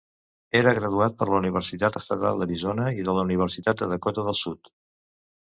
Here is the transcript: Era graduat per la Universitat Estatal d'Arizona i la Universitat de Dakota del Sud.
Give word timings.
Era 0.59 0.71
graduat 0.77 1.19
per 1.19 1.27
la 1.31 1.37
Universitat 1.41 1.99
Estatal 1.99 2.41
d'Arizona 2.41 2.89
i 3.01 3.07
la 3.11 3.17
Universitat 3.27 3.83
de 3.85 3.93
Dakota 3.93 4.27
del 4.31 4.41
Sud. 4.43 4.75